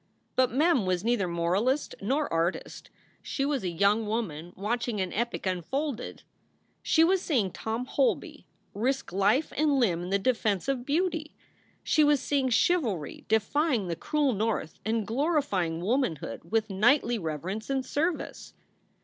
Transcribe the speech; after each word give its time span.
But 0.35 0.51
Mem 0.51 0.87
was 0.87 1.03
neither 1.03 1.27
moralist 1.27 1.93
nor 2.01 2.27
artist; 2.33 2.89
she 3.21 3.45
was 3.45 3.63
a 3.63 3.69
young 3.69 4.07
woman 4.07 4.51
watching 4.55 4.99
an 4.99 5.13
epic 5.13 5.45
unfolded. 5.45 6.23
She 6.81 7.03
was 7.03 7.21
seeing 7.21 7.51
Tom 7.51 7.85
Holby 7.85 8.47
risk 8.73 9.13
life 9.13 9.53
and 9.55 9.79
limb 9.79 10.01
in 10.01 10.09
the 10.09 10.17
defense 10.17 10.67
of 10.67 10.87
beauty. 10.87 11.35
She 11.83 12.03
was 12.03 12.19
seeing 12.19 12.49
chivalry 12.49 13.25
defying 13.27 13.89
the 13.89 13.95
cruel 13.95 14.33
North 14.33 14.79
and 14.83 15.05
glorifying 15.05 15.81
womanhood 15.81 16.45
with 16.49 16.71
knightly 16.71 17.19
reverence 17.19 17.69
and 17.69 17.85
service. 17.85 18.55